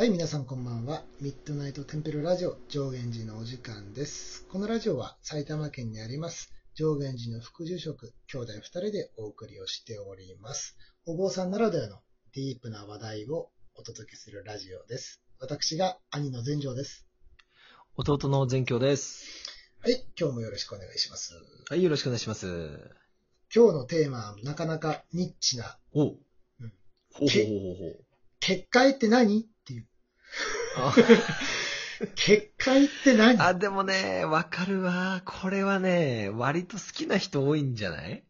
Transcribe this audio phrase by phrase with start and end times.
[0.00, 1.02] はい、皆さんこんばんは。
[1.20, 4.46] ミッドナイトテンペルラジオ上元寺のお時間です。
[4.50, 10.78] このラジオは埼玉県にあります上元寺の副住職、兄弟二人でお送りをしております。
[11.04, 11.98] お坊さんならではの
[12.34, 15.20] ディープな話題をお届けするラジオです。
[15.38, 17.04] 私が兄の善城です。
[17.94, 19.26] 弟の全教です。
[19.82, 21.34] はい、今日もよろしくお願いします。
[21.68, 22.46] はい、よろしくお願いします。
[23.54, 26.18] 今日のテーマはなかなかニッチな、おう。
[26.60, 26.72] うん
[27.12, 28.04] ほうほうけほうほう
[28.40, 29.42] 結界って何？
[29.42, 29.86] っていう。
[30.76, 30.94] あ
[32.16, 33.38] 結界って何？
[33.40, 35.22] あ、でもね、わかるわ。
[35.26, 38.24] これはね、割と好きな人多いんじゃない？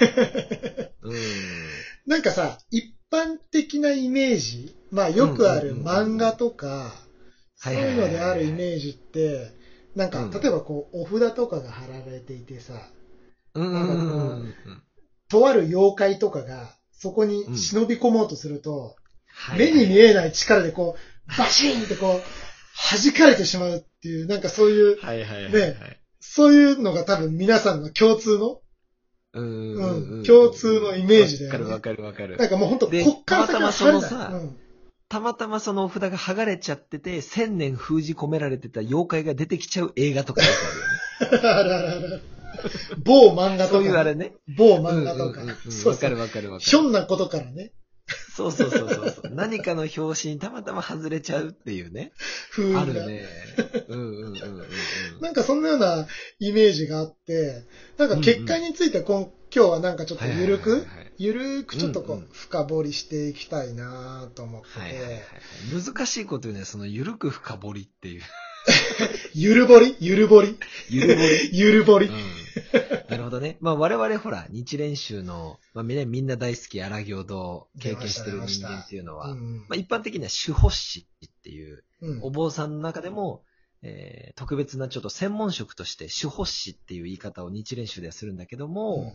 [1.02, 1.16] うん。
[2.06, 6.94] なんかさ、一般的なイメージ、まあよくある漫画とか、
[7.56, 9.50] そういうのであるイメージって、
[9.96, 10.30] なんか、うん。
[10.30, 12.74] 例えばこう、お札とかが貼られていてさ、
[13.54, 14.54] うん。
[15.28, 18.96] とある妖怪とかが、そこに忍び込もうとすると、
[19.34, 19.58] はい。
[19.58, 21.00] 目に見えない力でこう、
[21.38, 22.22] バシーンってこう、
[23.04, 25.52] 弾かれてしまうっていう、なんかそういう、はいはいはいはい。
[25.52, 28.60] ねそういうのが多分皆さんの共通の、
[29.34, 30.24] うん。
[30.24, 32.48] 共通のイメージだよねわかるわかるわかるなん。
[32.48, 34.56] かもうほんと、でこっから先はたまたまそのさうん
[35.08, 41.48] たまたまそのお札が剥がれちゃってて、千年封じ込められてた妖怪が出てきちゃう映画とかあるよね。
[41.50, 42.22] あるあるある。
[43.04, 43.78] 某漫画とか。
[43.78, 44.32] そういうあれね。
[44.56, 46.88] 某漫画とかうんうんうんかるわかるわかひょる。
[46.88, 47.72] んなことからね。
[48.36, 49.34] そうそうそうそうそう。
[49.34, 52.12] 何かの表紙にたまたま外れちゃうっていうね。
[52.50, 52.82] 風が。
[52.82, 53.26] あるね。
[53.88, 54.66] うんうんうんうんうん。
[55.20, 56.06] なんかそんなような
[56.38, 57.64] イメージがあって、
[57.98, 60.86] なんか結界について今今日はなんかちょっとゆるく
[61.18, 65.92] ゆるくちょっとこうんううん深掘りしていきたいなと思ってはいはいはいて、。
[65.92, 68.22] 難しいこと言うね、そのゆるく深掘りっていう。
[69.34, 69.96] ゆるぼり？
[70.00, 70.56] ゆるぼり？
[70.88, 71.50] ゆる掘り。
[71.52, 72.06] ゆるぼり？
[72.06, 72.14] うん。
[73.12, 73.56] なるほどね。
[73.60, 82.22] まあ我々ほら、日蓮宗の、まあみんなみんな大好き荒行道経験してる人間っていうのは、うんまあ一般的には守護士っていう、うん。
[82.22, 83.44] お坊さんの中でも、
[83.82, 89.14] えー特別なちょっと専門職として守護士っていう言い方を日蓮宗ではするんだけども、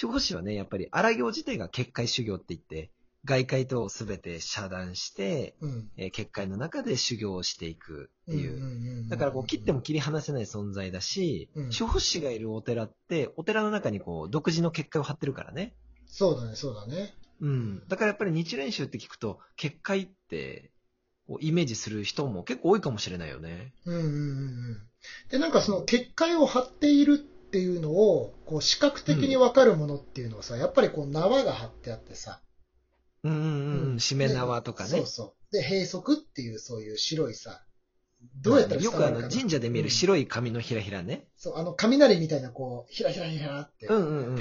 [0.00, 2.90] 守護士はね、やっぱり荒行自体が結界修行って言って、
[3.26, 8.58] 外界とすべて遮断して、うんうんえー結界の中で修行をしていくっていう。
[8.58, 15.74] んんんだからこう切っても切り離せない存在だし、うん守護士がいるお寺って、お寺の中にこう独自の結界を張ってるからね。
[16.06, 17.14] そうだね、そうだね。
[17.40, 17.88] うん。
[17.88, 20.70] だからやっぱり日蓮宗って聞くと、結界って、
[21.40, 23.72] イメージする人も結構多いかもしれないよね。
[23.84, 24.82] うんうんうんうん。
[25.30, 32.40] で、なんかその結界を張っているっていうのを、こう視覚的にわかるものっていうのはさ、やっぱりこう縄が張ってあってさ、
[33.24, 34.00] うんうんうん。
[34.00, 34.90] しめ縄とかね。
[34.90, 35.52] そうそう。
[35.52, 37.62] で、閉塞っていうそういう白いさ、
[38.42, 39.28] どうやったら伝よくあのわるかな？
[39.28, 41.28] 神社で見る白い紙のひらひらね。
[41.36, 43.86] そう、あの、雷みたいなこう、ひらひらひらって。
[43.86, 44.38] うんうんうん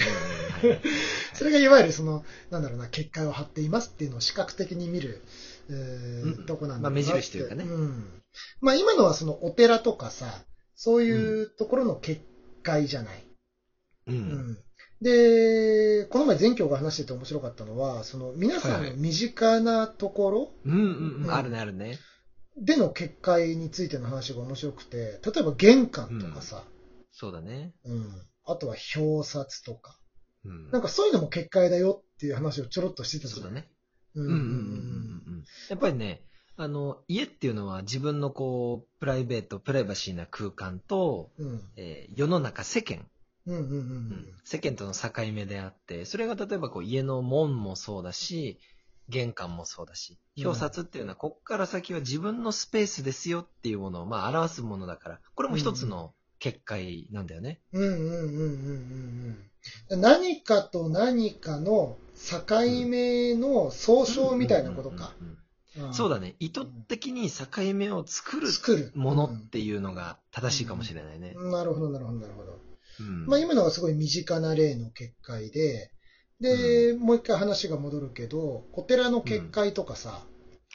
[1.33, 5.21] それがいわゆるその、なんだろうな、結界を張っていますっていうのを視覚的に見る、
[5.69, 8.21] えーうんとこなんだまあ目印というかねうん。
[8.61, 12.21] まあ今のはそのお寺とかさ、そういうところの結
[12.63, 13.23] 界じゃない？
[14.07, 14.11] う。
[14.11, 14.57] うんん。
[15.05, 20.83] で、この前全教が話してて面白かったのは、その皆さんの身近なところうんうんう
[21.21, 21.31] うんん。
[21.31, 21.99] あるねあるね。
[22.57, 26.63] での結界についての話が面白くて、例えば玄関とかさ、
[27.11, 27.73] そうだね。
[27.85, 28.07] うん。
[28.45, 29.95] あとは表札とか。
[30.43, 30.71] うん。
[30.71, 33.67] なんかそういうのも結界だよっていう話をちょろっとしてたそうだね。
[34.15, 34.55] ううんんうんうんうんう
[35.37, 35.43] ん。
[35.69, 36.21] やっぱりね、
[36.57, 41.47] あの、家っていうのは自分のこう、プライベート、プライバシーな空間と、うん。
[41.47, 41.61] うん。
[41.77, 43.05] えー世の中、世間、
[43.47, 44.27] うんうんうん。
[44.43, 48.59] 世間との境目であって、それが例えばこう家の門もそうだし、
[49.09, 57.61] 玄関もそうだし、うん表札っていうのは、こっから先は自分のスペースですよっていうものを、まあ、表すものだから、これも一つの結界なんだよね。
[57.71, 60.01] うんうんうんうんうんうん。
[60.01, 61.97] 何かと何かの
[62.29, 62.43] 境
[62.87, 65.13] 目の総称みたいなことか。
[65.91, 66.35] そうだね。
[66.39, 71.33] 意図的に境目を作るものっていうのが正しいかもしれないね。
[71.35, 72.59] うんなるほどなるほどなるほど。
[72.99, 75.91] うんまあ今のはすごい身近な例の結界で、
[76.39, 80.25] で、もう一回話が戻るけど、お寺の結界とかさ、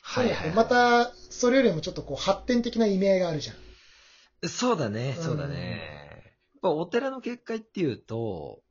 [0.03, 0.51] はいはいはい。
[0.53, 4.49] また、それよりもちょっとこう発展的な意味合いがあるじゃん。
[4.49, 6.23] そうだね、うんそうだね。
[6.55, 8.63] やっぱお寺の結界っていうと、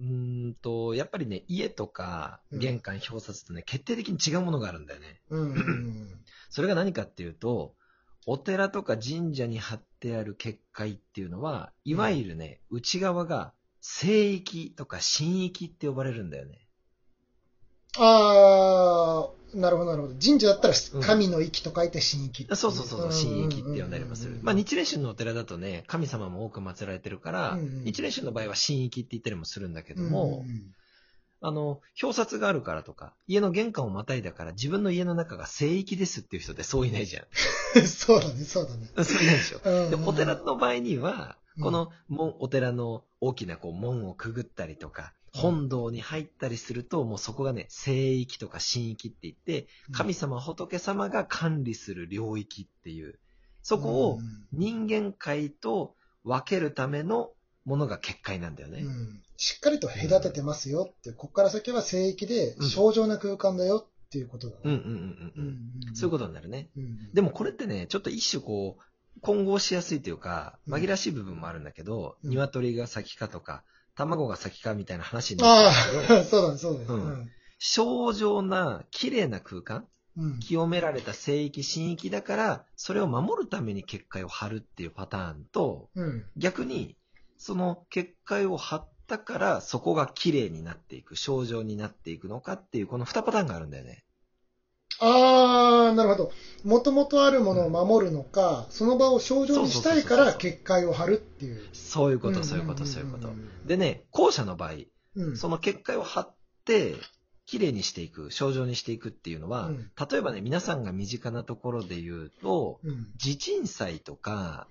[0.00, 5.20] うーんと、やっぱりね、家とかうん玄関表札とね、決定的に違うものがあるんだよね。
[5.28, 6.24] うんうんうん。
[6.50, 7.74] それが何かっていうと、
[8.30, 16.58] お寺とか神社に貼ってある結界っていうのは、いわゆるね、内側が聖域とか神域って呼ばれるんだよね。
[17.96, 20.14] あー、なるほどなるほど。
[20.22, 24.38] 神社だったらうん神の域と書いて神域っていそうそうそうそう、神域って呼んだりもする。
[24.42, 30.44] まあ、日蓮宗のお寺だとね、神様も多く祀られてるから、うんうん日蓮宗の場合は神域って言ったりもするんだけけども、
[31.40, 37.24] あの、表札があるからとか、家の玄関をまたいだから自分の家の中が聖域ですっていう人ってそういないじゃん。
[37.86, 39.04] そうだね、そうだね。
[39.04, 39.60] そういないでしょ。
[39.64, 53.18] うんで、お寺の場合には、うんこの門、お寺の大きなこう門をくぐったりとか、本堂に入ったりすると、もうそこがね、聖域とか神域って言って、神様、仏様が管理する領域っていう、
[53.62, 54.20] そこを
[54.52, 57.32] 人間界と分けるための
[57.64, 58.82] ものが結界なんだよね。
[58.82, 64.60] うんうんしっかりと隔ててますよって、ここから先は聖域でうん正常な空間だよっていうことだね。
[64.64, 65.94] うんうんうんうんうん。
[65.94, 66.70] そういうことになるね。
[66.74, 66.80] と。
[66.80, 73.62] うんでもこれってね、ちょっと一種こう、混合しやすいというか、うん紛らわしい部分もあるんだけど、うん鶏が先かとか、
[73.94, 76.84] 卵が先かみたいな話になるんだけど、あ、 そうだね、そうだね。
[76.88, 77.30] うん
[77.60, 79.86] 正常な綺麗な空間、
[80.16, 80.38] うん。
[80.40, 86.24] 清められた聖域、神域だから、それを守るために結界を張るっていうパターンと、うん。
[86.36, 86.96] 逆に、
[87.36, 94.04] その結界を張ったから、そこが綺麗になっていく、正常になっていくのかっていう、この二パターンがあるんだよね。
[95.00, 96.32] ああ、なるほど。
[96.64, 101.68] もともとあるものを守るのか、その場を正常にしたいから結界を張るっていう。
[101.72, 103.28] そういうこと、そういうこと、そういうこと。
[103.28, 104.72] んでね、後者の場合、
[105.16, 105.36] うん。
[105.36, 106.94] その結界を張って、
[107.46, 113.06] 綺麗にしていく、正常にしていくっていうのは、うん例えばね、皆さんが身近なところで言うと、うん。
[113.16, 114.66] 地鎮祭とか、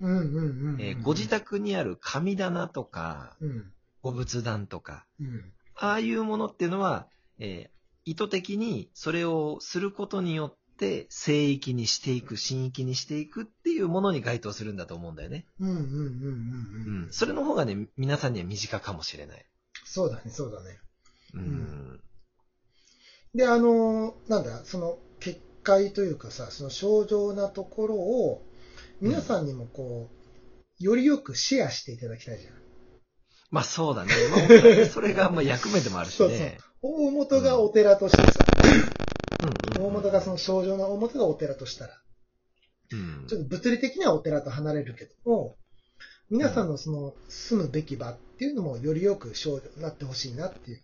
[1.02, 3.72] ご自宅にある神棚とか、うん。
[4.10, 5.52] ご仏壇とか、うん。
[5.74, 7.06] ああいうものっていうのは、
[7.38, 15.44] えー意図的にそれをすることによって、聖域にしていく、神域にしていくっていうものに該当するんだと思うんだよね。
[15.60, 15.92] うんうんうんうんう
[17.02, 17.12] うんん。。
[17.12, 19.44] それの方がね、皆さんには身近かもしれない。
[19.84, 20.78] そうだね、そうだね。
[21.34, 21.42] うん。
[21.42, 22.00] ん
[23.34, 28.42] で、あの、なんだ、その結界というかさ、その正常なところを、
[29.02, 32.54] 皆さんにもこう、よりよくシェアしていただきたいじゃん。
[33.50, 34.12] まあそうだね。
[34.92, 36.58] それがまあ役目でもあるしそうそうね。
[36.82, 38.44] 大元がお寺としてさ、
[39.78, 41.94] 大元がその正常な大元がお寺としたら、
[42.92, 45.56] うんちょっと物理的にはお寺と離れるけども、
[46.30, 50.82] 皆さんのその住むべき場っていうのもよりよく正常になってほしいなっていう。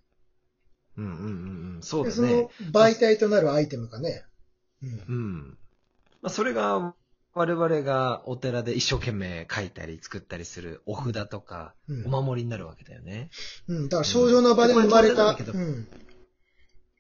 [0.97, 1.83] うんうんうんうん。
[1.83, 2.49] そうでそのだね。
[2.73, 4.25] 媒体となるアイテムがね、
[4.83, 5.59] うんうん。
[6.23, 6.95] まあそれが、
[7.35, 12.15] 我々がお寺で一生懸命書いたり作ったりするお札とか、うん。
[12.15, 13.31] お守りになるわけだよね。
[13.67, 15.89] うん、だから正常な場で生まれた、うん。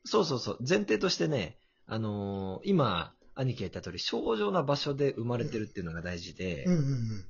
[0.04, 0.58] そうそうそう。
[0.68, 7.24] 前提としてね、あのー今、兄貴が言った通り、正常な場所で生まれてるっていうのが大事で、うんうん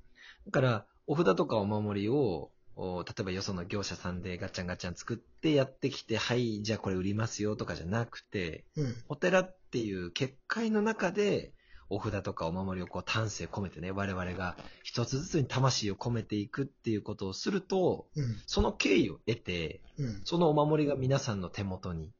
[0.47, 11.54] だから、お札とかお守りを、お例えばよその業者さんでガッチャンガッチャン作ってやってきて、はい、じゃあこれ売りますよとかじゃなくて、うん、うん、お寺っていう結界の中で、
[11.91, 22.13] お札とかお守りをこう丹精込めてね、我々が一つずつに魂を込めていくっていうことをすると、うん、その経緯を得て、うん、そのお守りが皆さんの手元に、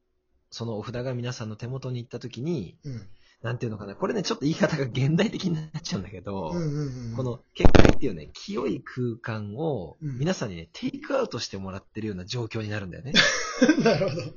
[0.51, 3.07] そのお札が皆さんの手元に行った時に、うん、
[3.41, 13.13] なんていうのかな、これね、ちょっと言い方が現代的になっちゃうんだけど、うん、うん、この結界っていうね、清い空間をうん皆さんにね、テイクアウトしてもらってるような状況になるんだよね。
[13.83, 14.21] なるほど。
[14.21, 14.31] うん。
[14.31, 14.35] こ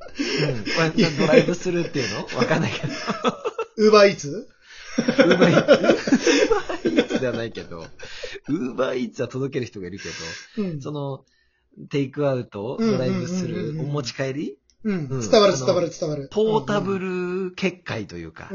[0.97, 2.39] れドライブスルーっていうの？
[2.39, 2.93] わかんないけど。
[3.77, 4.49] ウーバーイーツ
[4.99, 7.87] ウーバーイーツ、ウーバーイーツではないけど、
[8.49, 10.05] ウーバーイーツは届ける人がいるけ
[10.61, 10.81] ど、うん。
[10.81, 11.25] その、
[11.91, 15.08] テイクアウト、うんドライブスうんうんうんうんルー、お持ち帰り、うん。
[15.11, 15.20] うん。
[15.20, 16.29] 伝わる伝わる伝わる。
[16.31, 18.49] ポータブル結界というか。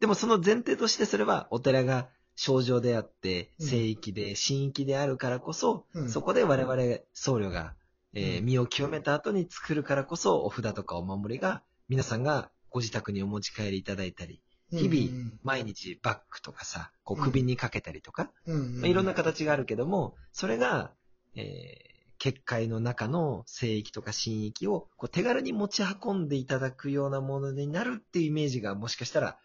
[0.00, 3.66] でもその前提としてそれはお寺が症状であって、うん。
[3.66, 6.08] 聖域で、神域であるからこそ、うん。
[6.08, 7.74] そこで我々僧侶が、
[8.14, 8.44] えーうん。
[8.46, 20.92] 身を清めた後に作るからこそ、お札とかお守りが、皆さんがご自宅にお持ち帰りいただいたり、日々、毎日バッグとかさ、こう首にかけたりとか、まあ、いろんな形があるけども、それが、
[21.34, 29.38] えー、結界の中の聖域とか神域をこう手軽に持ち運んでいただくようなものになるっていうイメージがもしかしたら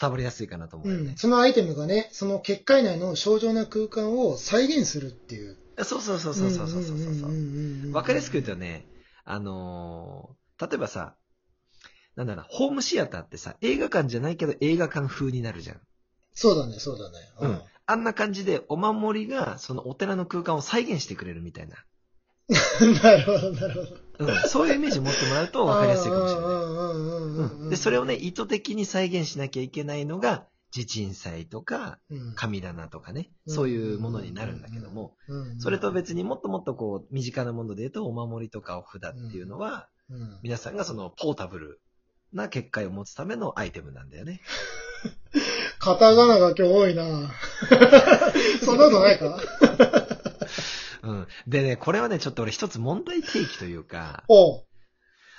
[0.00, 5.58] 伝わりやすいかなと思うよね、うん、そのアイテムがね、その結界内の症状な空間を再現するっていう。
[5.82, 7.92] そうそうそうそうそうそうそう。
[7.92, 8.86] わかりやすく言うとね、
[9.24, 11.16] あのー、例えばさ、
[12.20, 15.80] なんだろうな、ホームシアターってさ、映画館じゃないけど映画館風になるじゃん。
[16.34, 17.18] そうだね、そうだね。
[17.40, 21.74] うんあんな感じでお守りがそのお寺の空間を再現してくれるみたいな。
[23.02, 24.32] なるほど、なるほど。
[24.32, 26.50] うん、そういうイメージを持ってもらうと分かりやすいかもしれない。
[26.52, 41.80] うんで、それをね、意図的に再現しなきゃいけないのが、地鎮祭とか、うん神棚とかね、そういうものになるんだけども、うんそれと別にもっともっとこう、身近なもので言うと、お守りとかお札っていうのは、うん皆さんがその、ポータブル
[42.32, 44.40] な結界を持つためのアイテムなんだよね。
[45.78, 47.04] カタカナが今日多いな
[48.64, 49.40] そんなことないか？
[51.02, 51.26] うん。
[51.46, 54.64] でね、これはね、ちょっと俺一つ問題提起というか、おう。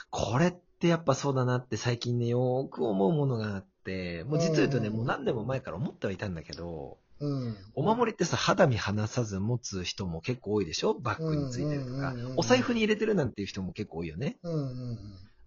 [0.09, 7.55] これってやっぱそうだなって最近ね、よーく思うものがあって、もう実を言うとね、うんもう何年も前から思ってはいたんだけど、うん。
[7.75, 10.95] お守りってさ、肌身離さず持つ人も結構多いでしょ？
[10.95, 12.15] バッグについてるとか。
[12.35, 14.37] お財布に入れてるなんていう人も結構多いよね。
[14.41, 14.57] うんう
[14.95, 14.97] ん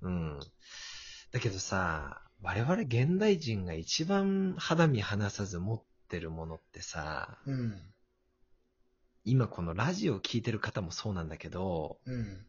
[0.02, 0.40] うん。
[1.34, 7.54] だけどさ、我々現代人が一番肌身離さず持ってるものってさ、うん。
[7.54, 7.74] うん。
[9.24, 12.46] 今このラジオを聞いてる方もそうなんだけど、うん。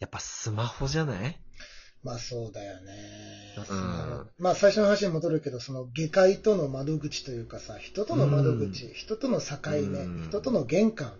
[0.00, 1.40] やっぱスマホじゃない？
[2.02, 2.92] まあそうだよね。
[3.70, 11.12] うんまあ最初の話に戻るけど、その下界との窓口というかさ、人との窓口、うん人との境目、うん人との玄関、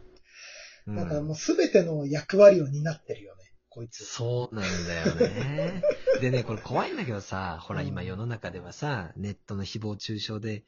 [0.87, 3.38] うんなんかもうすべての役割を担ってるよね、
[3.69, 4.05] こいつ。
[4.05, 5.83] そうなんだよね。
[6.21, 10.65] でね、これ怖いんだけどさ、ほらうん今世の中ではさ、ネットの誹謗中傷で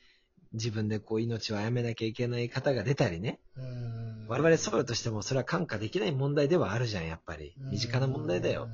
[0.52, 3.40] 自分でこう命を殺めなきゃいけない方が出たりね。
[3.56, 7.54] うん我々そうだとしてもそれは看過できない問題ではあるじゃん、やっぱり。
[7.72, 8.68] 身近な問題だよ。。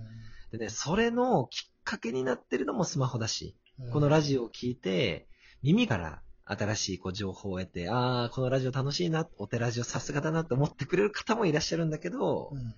[0.52, 5.28] でね、それのきっかけになってるのもスマホだし、うんこのラジオを聞いて、
[5.62, 12.74] 耳から新しいこう情報を得て、ああ、このラジオ楽しいな、お手ラジオさすがだなって思ってくれる方もいらっしゃるんだけど、うん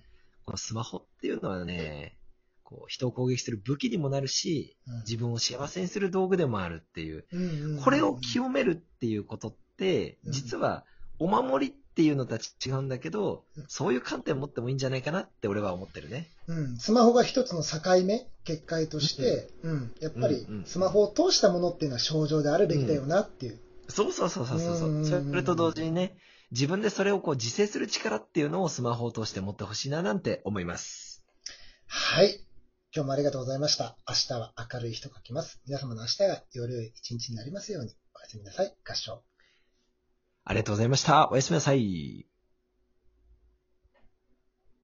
[0.49, 2.17] このスマホっていうのはね、
[2.63, 4.99] こう人を攻撃する武器にもなるし、うん。
[5.01, 10.31] 自分を幸せにする道具でもあるっていう、うんうんこれを清めるっていうことって、うん。
[10.31, 10.85] 実は
[11.19, 16.29] お守りっていうのとは違うんだけどうん、そういう観点を持ってもいいんじゃないかなって俺は思ってるね。
[16.47, 23.59] うん、スマホが一つの境目、結界として、うん、やっぱりうんうんスマホを通したものっていうのは症状であるべきだよなっていう。
[23.87, 24.69] そうそうそうそうそう。
[24.69, 25.29] うんうんうん。
[25.29, 26.15] それと同時にね、
[26.51, 31.23] 自分でそれをこう自制する力っていうのをスマホを通して持ってほしいななんて思います。
[31.85, 32.39] はい。
[32.93, 33.97] 今日もありがとうございました。
[34.07, 35.61] 明日は明るい日と書きます。
[35.67, 37.95] 皆様の明日が夜一日になりますように。
[38.15, 38.75] おやすみなさい。
[38.83, 39.23] 合唱。
[40.43, 41.29] ありがとうございました。
[41.29, 42.28] おやすみなさい。